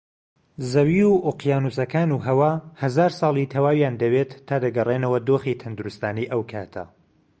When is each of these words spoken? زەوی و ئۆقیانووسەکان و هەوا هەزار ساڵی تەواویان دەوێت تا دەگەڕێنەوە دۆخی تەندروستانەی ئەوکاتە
زەوی 0.71 1.01
و 1.11 1.13
ئۆقیانووسەکان 1.25 2.09
و 2.11 2.23
هەوا 2.27 2.51
هەزار 2.81 3.11
ساڵی 3.19 3.49
تەواویان 3.53 3.95
دەوێت 4.01 4.31
تا 4.47 4.55
دەگەڕێنەوە 4.63 5.19
دۆخی 5.27 5.59
تەندروستانەی 5.61 6.29
ئەوکاتە 6.31 6.83